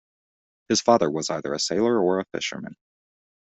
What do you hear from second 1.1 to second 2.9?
was either a sailor or a fisherman.